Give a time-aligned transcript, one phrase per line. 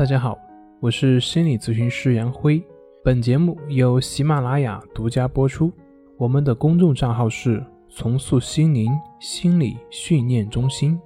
[0.00, 0.38] 大家好，
[0.80, 2.64] 我是心理咨询师杨辉。
[3.04, 5.70] 本节目由喜马拉雅独家播出。
[6.16, 8.90] 我们的公众账号是“重塑心灵
[9.20, 10.98] 心理训练中心”。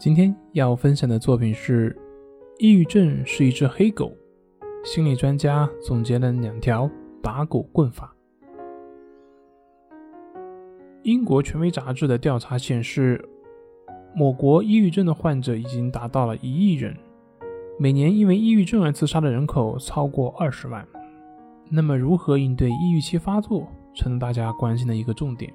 [0.00, 1.94] 今天要分享的作品是：
[2.58, 4.16] 抑郁症是一只黑狗。
[4.82, 6.90] 心理专家总结了两条
[7.22, 8.16] 打狗棍法。
[11.02, 13.22] 英国权威杂志的调查显示，
[14.14, 16.96] 某国抑郁症的患者已经达到了一亿人，
[17.78, 20.86] 每年因为抑郁症而自杀的人口超过二十万。
[21.68, 25.52] 那么，如何应对抑郁期发作，成了大家关心的一个重点。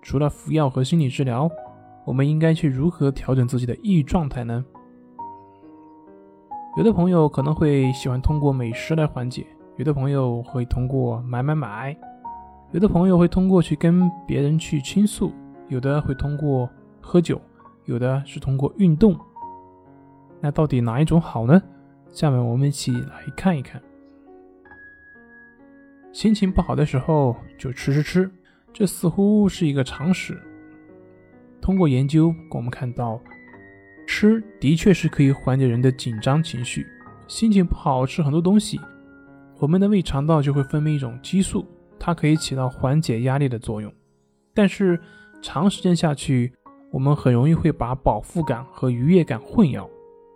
[0.00, 1.50] 除了服药和心理治疗，
[2.04, 4.64] 我们应该去如何调整自己的抑郁状态呢？
[6.78, 11.96] 有的朋友可能会喜欢通过美食来缓解，有的朋友会通过买买买。
[12.72, 15.32] 有的朋友会通过去跟别人去倾诉，
[15.68, 16.68] 有的会通过
[17.00, 17.40] 喝酒，
[17.86, 19.18] 有的是通过运动。
[20.40, 21.60] 那到底哪一种好呢？
[22.10, 23.82] 下面我们一起来看一看。
[26.12, 28.30] 心情不好的时候就吃吃吃，
[28.72, 30.40] 这似乎是一个常识。
[31.60, 33.20] 通过研究，我们看到，
[34.06, 36.86] 吃的确是可以缓解人的紧张情绪。
[37.28, 38.80] 心情不好吃很多东西，
[39.58, 41.66] 我们的胃肠道就会分泌一种激素。
[41.98, 43.92] 它可以起到缓解压力的作用，
[44.54, 45.00] 但是
[45.42, 46.52] 长时间下去，
[46.90, 49.88] 我们很容易会把饱腹感和愉悦感混淆，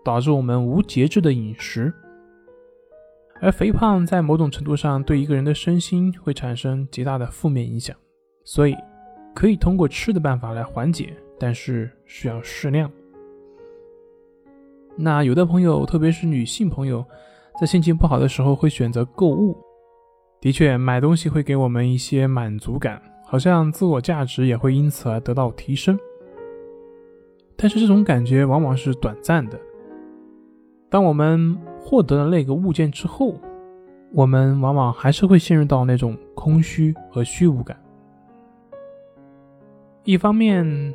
[0.04, 1.92] 导致我们无节制的饮食。
[3.40, 7.96] 而肥胖在某种程度上对一个人的身心会产生极大的负面影响，
[8.44, 8.76] 所以
[9.34, 12.90] 可以通过吃的办法来缓解，但是需要适量。
[14.96, 17.02] 那有的朋友，特别是女性朋友，
[17.58, 19.56] 在心情不好的时候会选择购物。
[20.38, 25.98] 的确，买东西会给我们一些满足感，好像自我价值也会因此而得到提升。
[27.62, 29.60] 但是这种感觉往往是短暂的。
[30.88, 33.34] 当我们获得了那个物件之后，
[34.14, 37.78] 我们往往还是会陷入到那种空虚和虚无感。
[40.04, 40.94] 一方面，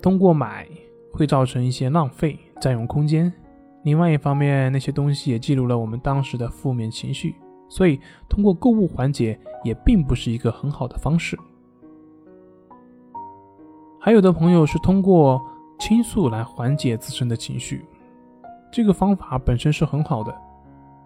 [0.00, 0.68] 通过买
[1.12, 3.28] 会造成一些浪费、占用空间；
[3.82, 7.34] 另外一方面，那些东西也记录了我们当时的负面情绪。
[7.68, 11.36] 所以，通过购物缓解也并不是一个很好的方式。
[13.98, 15.42] 还有的朋友是通过
[15.78, 17.84] 倾诉来缓解自身的情绪，
[18.72, 20.34] 这个方法本身是很好的。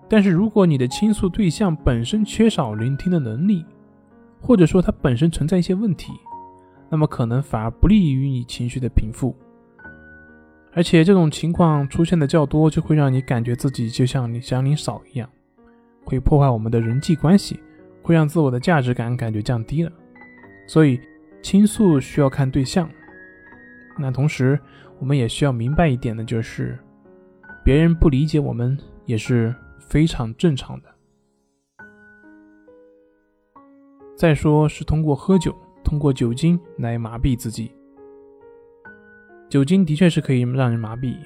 [0.09, 3.65] 但是，如果你的倾诉对象本身缺少聆听的能力，
[4.41, 6.13] 或者说他本身存在一些问题，
[6.89, 9.37] 那么可能反而不利于你情绪的平复。
[10.73, 15.29] 而且，这种情况出现的较多，就会让你感觉自己就像你祥林嫂一样。
[16.05, 17.61] 会破坏我们的人际关系，
[18.03, 19.93] 会让自我的价值感感觉降低了。
[20.67, 20.99] 所以，
[21.43, 22.89] 倾诉需要看对象。
[23.99, 24.59] 那同时，
[24.99, 26.79] 我们也需要明白一点的就是，
[27.65, 30.89] 别人不理解我们也是非常正常的。
[34.17, 35.55] 再说是通过喝酒，
[35.85, 37.73] 通过酒精来麻痹自己。
[39.49, 41.17] 酒精的确是可以让人麻痹，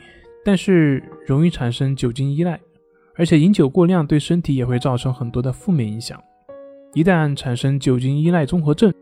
[0.44, 2.60] 但是容易产生酒精依赖。
[3.14, 6.18] 而且饮酒过量对身体也会造成很多的负面影响，
[6.94, 8.92] 一旦产生酒精依赖综合症，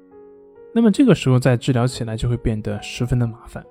[0.73, 3.65] 那么这个时候再治疗起来就会变得十分的麻烦。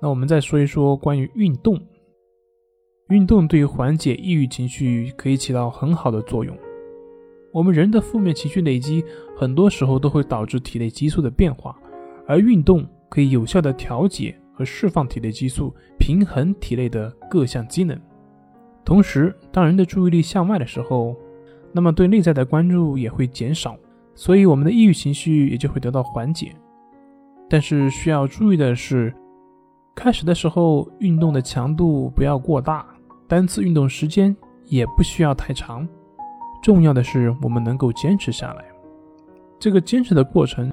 [0.00, 1.80] 那我们再说一说关于运动，
[3.08, 6.56] 运动对于缓解抑郁情绪可以起到很好的作用。
[7.52, 9.04] 我们人的负面情绪累积，
[9.36, 11.76] 很多时候都会导致体内激素的变化，
[12.26, 14.36] 而运动可以有效的调节。
[14.58, 17.96] 和释放体内激素，平衡体内的各项机能。
[18.84, 21.14] 同时，当人的注意力向外的时候，
[21.70, 23.76] 那么对内在的关注也会减少，
[24.18, 26.52] 所以我们的抑郁情绪也就会得到缓解。
[27.48, 29.14] 但是需要注意的是，
[29.94, 32.84] 开始的时候运动的强度不要过大，
[33.28, 34.36] 单次运动时间
[34.66, 35.88] 也不需要太长。
[36.60, 38.64] 重要的是我们能够坚持下来。
[39.60, 40.68] 这个坚持的过程，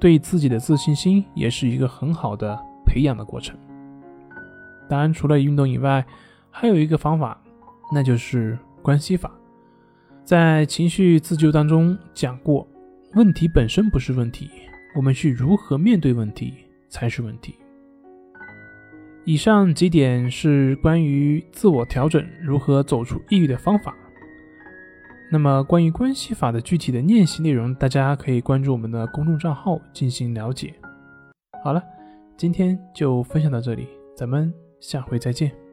[0.00, 2.58] 对自己的自信心也是一个很好的。
[2.84, 3.54] 培养的过程。
[4.88, 6.02] 当然，除了运动以外，
[6.50, 7.38] 还有一个方法，
[7.92, 9.30] 那就是关系法。
[10.24, 12.66] 在情绪自救当中讲过，
[13.14, 14.50] 问题本身不是问题，
[14.94, 16.54] 我们去如何面对问题
[16.88, 17.54] 才是问题。
[19.24, 23.94] 以上几点是关于自我调整如何走出抑郁的方法。
[25.30, 30.74] 那么，关于关系法的具体的练习内容，大家可以关注我们的公众账号进行了解。
[31.62, 31.82] 好了。
[32.38, 35.67] 今天就分享到这里，咱们下回再见。